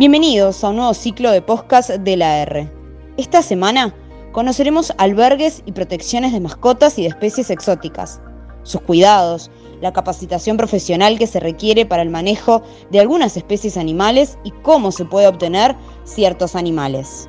[0.00, 2.72] Bienvenidos a un nuevo ciclo de podcast de la R.
[3.18, 3.94] Esta semana
[4.32, 8.18] conoceremos albergues y protecciones de mascotas y de especies exóticas,
[8.62, 9.50] sus cuidados,
[9.82, 14.90] la capacitación profesional que se requiere para el manejo de algunas especies animales y cómo
[14.90, 17.28] se puede obtener ciertos animales.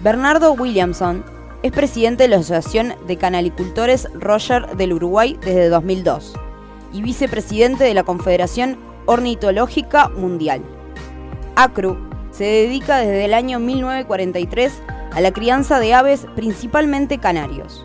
[0.00, 1.26] Bernardo Williamson
[1.62, 6.32] es presidente de la Asociación de Canalicultores Roger del Uruguay desde 2002
[6.94, 10.62] y vicepresidente de la Confederación Ornitológica Mundial.
[11.56, 11.98] ACRU
[12.30, 14.72] se dedica desde el año 1943
[15.12, 17.84] a la crianza de aves principalmente canarios.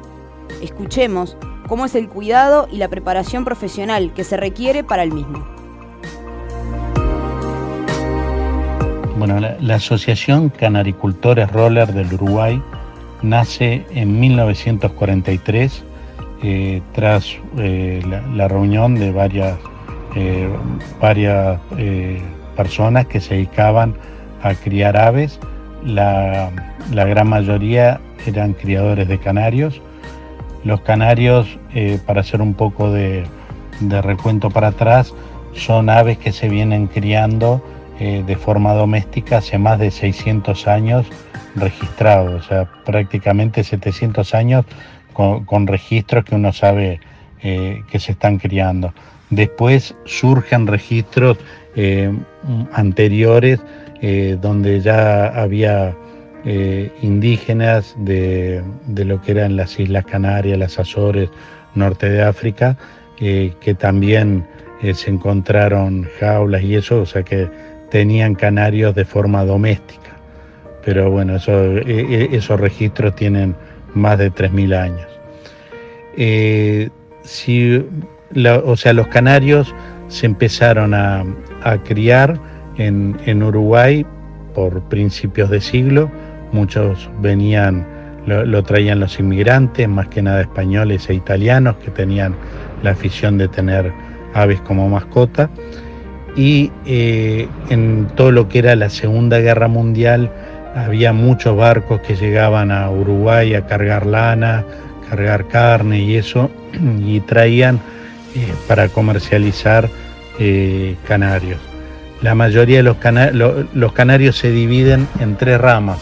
[0.61, 1.37] Escuchemos
[1.67, 5.45] cómo es el cuidado y la preparación profesional que se requiere para el mismo.
[9.17, 12.61] Bueno, la, Asociación Canaricultores Roller del Uruguay
[13.21, 15.83] nace en 1943
[16.41, 18.01] eh, tras eh,
[18.33, 19.57] la, reunión de varias,
[20.15, 20.49] eh,
[21.01, 21.59] varias
[22.55, 23.95] personas que se dedicaban
[24.41, 25.37] a criar aves.
[25.83, 26.49] La,
[26.91, 29.81] gran mayoría eran criadores de canarios.
[30.63, 31.57] Los canarios,
[32.05, 33.25] para hacer un poco de,
[33.81, 35.13] de, recuento para atrás,
[35.53, 37.61] son aves que se vienen criando
[37.99, 41.05] de forma doméstica hace más de 600 años
[41.55, 44.65] registrados, o sea, prácticamente 700 años
[45.45, 46.99] con, registros que uno sabe
[47.43, 48.93] eh, que se están criando.
[49.29, 51.37] Después surgen registros
[51.75, 52.11] eh,
[52.71, 53.59] anteriores
[54.01, 55.95] eh, donde ya había
[57.01, 58.63] indígenas de,
[58.95, 61.29] lo que eran las Islas Canarias, las Azores,
[61.75, 62.77] norte de África,
[63.17, 64.47] que también
[64.93, 67.49] se encontraron jaulas y eso, o sea que
[67.91, 70.11] tenían canarios de forma doméstica.
[70.85, 73.53] Pero bueno, esos registros tienen
[73.93, 75.07] más de 3.000 años.
[76.17, 76.89] Eh,
[77.23, 77.85] si,
[78.65, 79.73] o sea, los canarios
[80.07, 81.23] se empezaron a,
[81.85, 82.39] criar
[82.77, 84.05] en, Uruguay
[84.53, 86.09] por principios de siglo,
[86.51, 87.85] muchos venían,
[88.25, 92.35] lo, traían los inmigrantes, más que nada españoles e italianos que tenían
[92.83, 93.93] la afición de tener
[94.33, 95.49] aves como mascota.
[96.35, 100.31] Y eh, en todo lo que era la Segunda Guerra Mundial,
[100.85, 104.63] había muchos barcos que llegaban a Uruguay a cargar lana,
[105.09, 106.49] cargar carne y eso,
[106.99, 107.79] y traían
[108.35, 109.89] eh, para comercializar
[110.39, 111.59] eh, canarios.
[112.21, 115.99] La mayoría de los, canarios se dividen en tres ramas,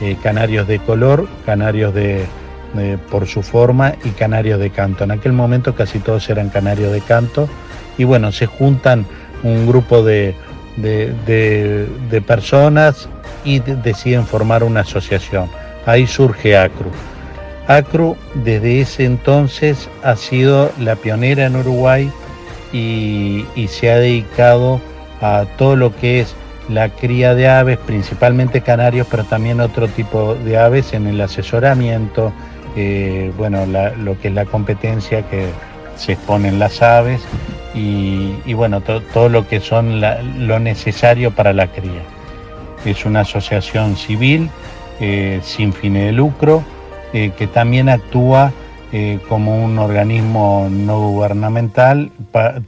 [0.00, 2.26] eh, canarios de color, canarios de,
[3.10, 5.04] por su forma y canarios de canto.
[5.04, 7.48] En aquel momento casi todos eran canarios de canto
[7.98, 9.06] y bueno, se juntan
[9.44, 10.34] un grupo de
[12.26, 13.08] personas
[13.44, 15.48] y deciden formar una asociación.
[15.86, 16.90] Ahí surge ACRU.
[17.66, 22.10] ACRU desde ese entonces ha sido la pionera en Uruguay
[22.72, 24.80] y, se ha dedicado
[25.20, 26.34] a todo lo que es
[26.68, 32.32] la cría de aves, principalmente canarios, pero también otro tipo de aves en el asesoramiento,
[32.76, 35.46] eh, bueno, lo que es la competencia que
[35.96, 37.20] se exponen las aves
[37.74, 42.02] y, bueno, todo lo que son lo necesario para la cría
[42.84, 44.50] es una asociación civil
[45.00, 46.62] eh, sin fines de lucro
[47.12, 48.52] eh, que también actúa
[48.92, 52.10] eh, como un organismo no gubernamental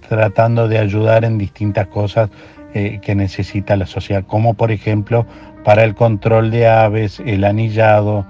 [0.08, 2.30] tratando de ayudar en distintas cosas
[2.72, 5.26] que necesita la sociedad, como por ejemplo
[5.62, 8.24] para el control de aves, el anillado.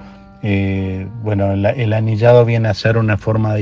[1.23, 3.55] bueno, el anillado viene a ser una forma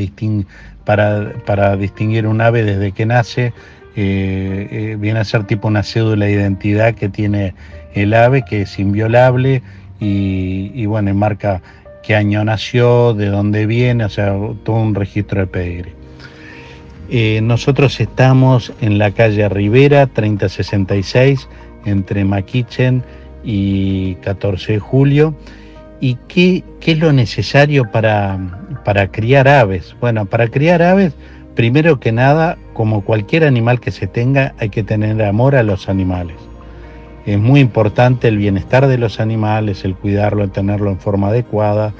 [0.87, 3.53] para distinguir un ave desde que nace,
[3.95, 7.55] viene a ser tipo una cédula de identidad que tiene
[7.95, 9.63] el ave que es inviolable
[10.01, 11.61] y, bueno, marca
[12.03, 14.35] qué año nació, de dónde viene, o sea,
[14.65, 15.93] todo un registro de pedigrí.
[17.11, 21.49] Eh, nosotros estamos en la calle Rivera 3066
[21.85, 23.03] entre Maquichen
[23.45, 25.35] y 14 de julio.
[26.01, 28.39] ¿Y qué, qué es lo necesario para,
[28.85, 29.95] para criar aves?
[30.01, 31.15] Bueno, para criar aves,
[31.61, 35.91] primero que nada, como cualquier animal que se tenga, hay que tener amor a los
[35.91, 36.37] animales.
[37.27, 41.93] Es muy importante el bienestar de los animales, el cuidarlo, el tenerlo en forma adecuada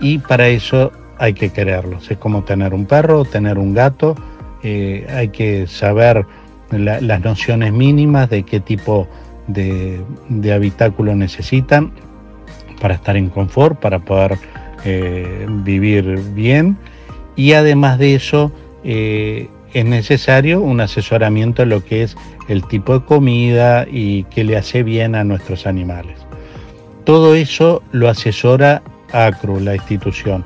[0.00, 2.08] y para eso hay que quererlos.
[2.08, 4.14] Es como tener un perro, tener un gato,
[4.62, 6.24] eh, hay que saber
[6.70, 9.08] las nociones mínimas de qué tipo
[9.48, 10.04] de,
[10.54, 11.90] habitáculo necesitan
[12.80, 14.38] para estar en confort, para poder
[14.84, 16.76] eh, vivir bien
[17.34, 18.52] y además de eso
[18.84, 22.16] eh, es necesario un asesoramiento en lo que es
[22.48, 26.16] el tipo de comida y qué le hace bien a nuestros animales.
[27.04, 28.82] Todo eso lo asesora
[29.12, 30.44] ACRU, la institución.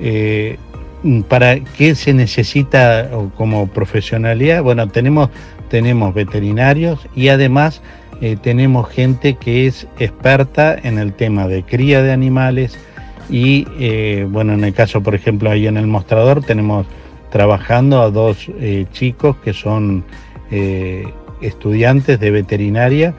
[0.00, 0.58] Eh,
[1.28, 4.62] ¿Para qué se necesita como profesionalidad?
[4.62, 5.30] Bueno, tenemos,
[5.68, 7.82] tenemos veterinarios y además
[8.20, 12.78] eh, tenemos gente que es experta en el tema de cría de animales
[13.28, 13.64] y,
[14.24, 16.86] bueno, en el caso, por ejemplo, ahí en el mostrador tenemos
[17.36, 20.04] trabajando a dos eh, chicos que son
[21.42, 23.14] estudiantes de veterinaria,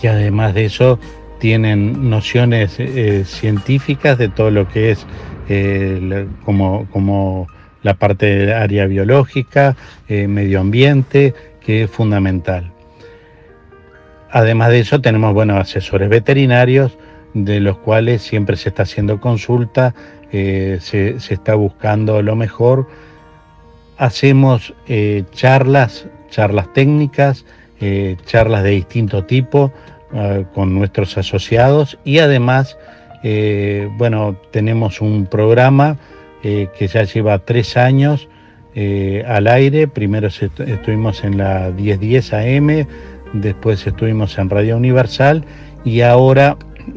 [0.00, 0.98] que además de eso
[1.38, 2.78] tienen nociones
[3.26, 5.04] científicas de todo lo que es
[6.46, 7.48] como, como
[7.82, 9.76] la parte de área biológica,
[10.08, 12.72] medio ambiente, que es fundamental.
[14.30, 16.96] Además de eso, tenemos buenos asesores veterinarios,
[17.34, 19.94] de los cuales siempre se está haciendo consulta,
[20.30, 22.88] eh, se, está buscando lo mejor.
[23.98, 27.44] Hacemos eh, charlas, charlas técnicas,
[27.80, 29.72] eh, charlas de distinto tipo
[30.52, 32.76] con nuestros asociados y además,
[33.96, 35.96] bueno, tenemos un programa
[36.42, 38.28] que ya lleva tres años
[38.76, 39.88] al aire.
[39.88, 42.86] Primero estuvimos en la 1010 AM
[43.32, 45.44] después estuvimos en Radio Universal
[45.84, 46.56] y ahora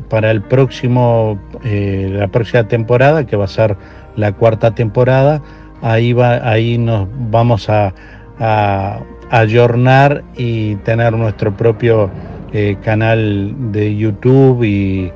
[0.09, 3.75] para el próximo, eh, la próxima temporada, que va a ser
[4.15, 5.41] la cuarta temporada,
[5.81, 7.93] ahí, va, ahí nos vamos a,
[8.39, 8.99] a,
[9.29, 12.09] ayornar y tener nuestro propio
[12.53, 15.11] eh, canal de YouTube y,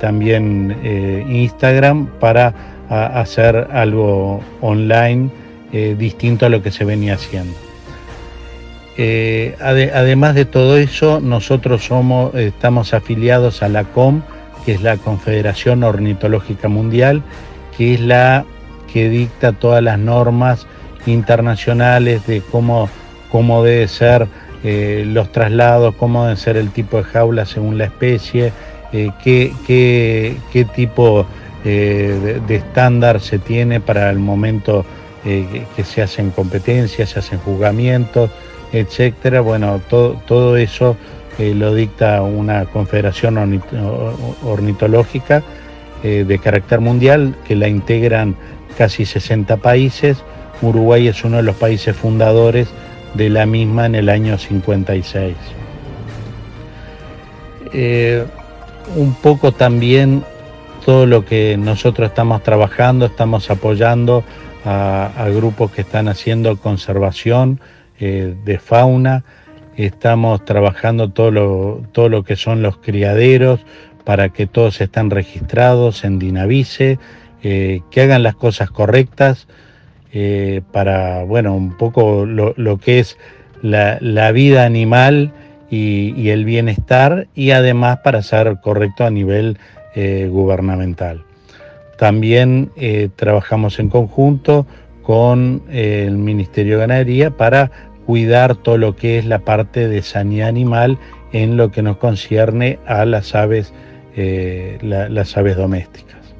[0.00, 2.54] también eh, Instagram para
[2.88, 5.30] hacer algo online
[5.98, 7.71] distinto a lo que se venía haciendo.
[8.98, 14.22] Eh, además de todo eso, nosotros somos, estamos afiliados a la COM,
[14.64, 17.22] que es la Confederación Ornitológica Mundial,
[17.76, 18.44] que es la
[18.92, 20.66] que dicta todas las normas
[21.06, 22.90] internacionales de cómo,
[23.30, 24.28] cómo debe ser
[24.62, 28.52] eh, los traslados, cómo debe ser el tipo de jaula según la especie,
[28.92, 31.26] eh, qué, qué, tipo
[31.64, 34.84] de, de, estándar se tiene para el momento
[35.24, 38.28] que se hacen competencias, se hacen juzgamientos
[38.72, 39.40] etcétera.
[39.40, 40.96] Bueno, todo, todo eso
[41.38, 43.62] eh, lo dicta una confederación
[44.44, 45.42] ornitológica
[46.02, 48.36] eh, de carácter mundial que la integran
[48.76, 50.18] casi 60 países.
[50.60, 52.68] Uruguay es uno de los países fundadores
[53.14, 55.34] de la misma en el año 56.
[57.72, 58.24] Eh,
[58.96, 60.24] un poco también
[60.84, 64.24] todo lo que nosotros estamos trabajando, estamos apoyando
[64.64, 67.58] a grupos que están haciendo conservación,
[68.04, 69.22] eh, de fauna,
[69.76, 73.60] estamos trabajando todo lo, todo lo que son los criaderos
[74.02, 76.98] para que todos estén registrados en Dinavice,
[77.44, 79.46] eh, que hagan las cosas correctas
[80.12, 83.18] eh, para, bueno, un poco lo, que es
[83.62, 85.30] la, vida animal
[85.70, 89.58] y, el bienestar y además para ser correcto a nivel
[89.94, 91.22] gubernamental.
[91.98, 92.72] También
[93.14, 94.66] trabajamos en conjunto
[95.02, 100.48] con el Ministerio de Ganadería para cuidar todo lo que es la parte de sanidad
[100.48, 100.98] animal
[101.32, 103.72] en lo que nos concierne a las aves,
[104.16, 106.34] eh, las aves domésticas.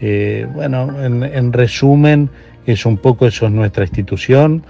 [0.00, 2.30] Eh, bueno, en, resumen,
[2.66, 4.64] es un poco eso es nuestra institución.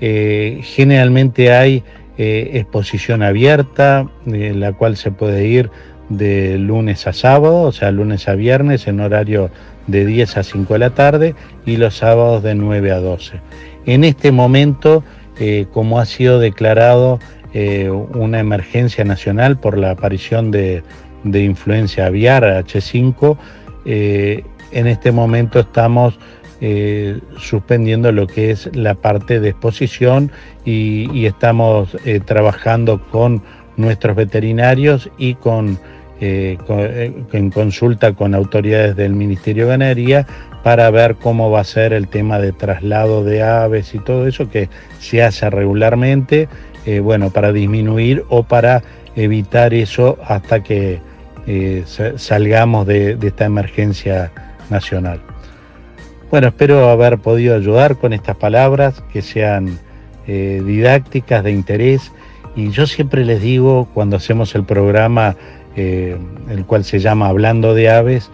[0.00, 1.84] Eh, generalmente hay
[2.18, 5.70] exposición abierta, en la cual se puede ir
[6.08, 9.50] de lunes a sábado, o sea, lunes a viernes en horario
[9.86, 11.34] de 10 a 5 de la tarde
[11.66, 13.40] y los sábados de 9 a 12.
[13.86, 15.02] En este momento
[15.38, 17.18] eh, como ha sido declarado
[17.54, 20.82] eh, una emergencia nacional por la aparición de,
[21.24, 23.36] influencia aviar H5,
[23.84, 26.18] eh, en este momento estamos
[27.38, 30.30] suspendiendo lo que es la parte de exposición
[30.64, 33.42] y, estamos trabajando con
[33.76, 35.80] nuestros veterinarios y con,
[36.22, 40.26] en consulta con autoridades del Ministerio de Ganadería
[40.62, 44.48] para ver cómo va a ser el tema de traslado de aves y todo eso
[44.48, 44.68] que
[45.00, 46.48] se hace regularmente,
[46.86, 48.82] eh, bueno, para disminuir o para
[49.16, 51.00] evitar eso hasta que
[51.46, 51.84] eh,
[52.16, 54.30] salgamos de, esta emergencia
[54.70, 55.20] nacional.
[56.30, 59.78] Bueno, espero haber podido ayudar con estas palabras que sean
[60.26, 62.12] eh, didácticas, de interés.
[62.54, 65.36] Y yo siempre les digo, cuando hacemos el programa,
[65.76, 68.30] el cual se llama Hablando de Aves,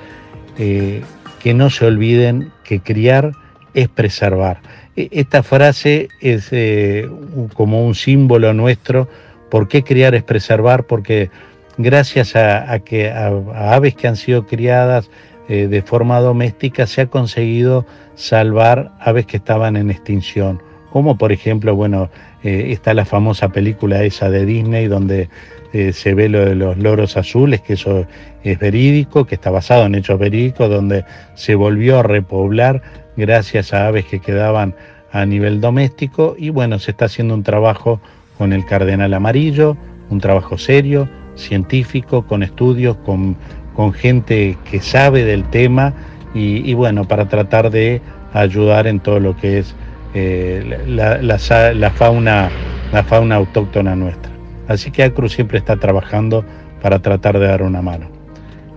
[0.57, 3.33] que no se olviden que criar
[3.75, 4.61] es preservar.
[4.97, 7.09] E, esta frase es eh,
[7.55, 9.09] como un símbolo nuestro.
[9.51, 10.85] ¿Por qué criar es preservar?
[10.85, 11.31] Porque
[11.77, 15.11] gracias a, que a, aves que han sido criadas
[15.49, 20.61] eh, de forma doméstica se ha conseguido salvar aves que estaban en extinción.
[20.91, 22.11] Como por ejemplo, bueno,
[22.43, 25.29] eh, está la famosa película esa de Disney donde
[25.73, 28.07] eh, se ve lo de los loros azules, que eso
[28.43, 31.05] es verídico, que está basado en hechos verídicos, donde
[31.35, 32.83] se volvió a repoblar
[33.17, 34.75] gracias a aves que quedaban
[35.13, 38.01] a nivel doméstico y bueno, se está haciendo un trabajo
[38.37, 39.77] con el cardenal amarillo,
[40.11, 43.37] un trabajo serio, científico, con estudios, con,
[43.75, 45.95] con gente que sabe del tema
[46.35, 48.01] y, bueno, para tratar de
[48.33, 49.75] ayudar en todo lo que es
[50.21, 52.51] eh, la, fauna,
[52.93, 54.33] la fauna autóctona nuestra.
[54.67, 56.45] Así que ACRU siempre está trabajando
[56.83, 58.09] para tratar de dar una mano.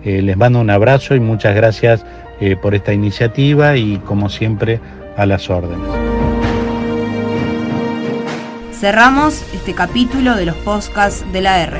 [0.03, 2.05] Eh, les mando un abrazo y muchas gracias
[2.39, 4.79] eh, por esta iniciativa y como siempre
[5.17, 5.89] a las órdenes.
[8.71, 11.77] Cerramos este capítulo de los podcasts de la R.